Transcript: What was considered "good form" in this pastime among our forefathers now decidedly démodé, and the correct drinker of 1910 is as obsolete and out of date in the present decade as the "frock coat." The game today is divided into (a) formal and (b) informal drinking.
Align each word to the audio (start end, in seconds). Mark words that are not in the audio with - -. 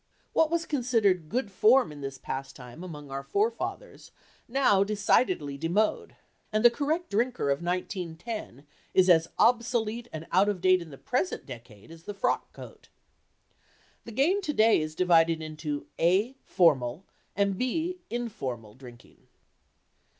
What 0.33 0.49
was 0.49 0.65
considered 0.65 1.29
"good 1.29 1.51
form" 1.51 1.91
in 1.91 2.01
this 2.01 2.17
pastime 2.17 2.83
among 2.83 3.11
our 3.11 3.21
forefathers 3.21 4.09
now 4.47 4.83
decidedly 4.83 5.59
démodé, 5.59 6.13
and 6.51 6.65
the 6.65 6.71
correct 6.71 7.11
drinker 7.11 7.51
of 7.51 7.61
1910 7.61 8.65
is 8.95 9.11
as 9.11 9.27
obsolete 9.37 10.07
and 10.11 10.25
out 10.31 10.49
of 10.49 10.59
date 10.59 10.81
in 10.81 10.89
the 10.89 10.97
present 10.97 11.45
decade 11.45 11.91
as 11.91 12.05
the 12.05 12.15
"frock 12.15 12.51
coat." 12.51 12.89
The 14.05 14.11
game 14.11 14.41
today 14.41 14.81
is 14.81 14.95
divided 14.95 15.39
into 15.39 15.85
(a) 15.99 16.33
formal 16.41 17.05
and 17.35 17.55
(b) 17.55 17.99
informal 18.09 18.73
drinking. 18.73 19.27